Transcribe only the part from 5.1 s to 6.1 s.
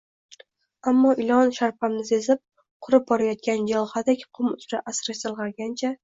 siralgancha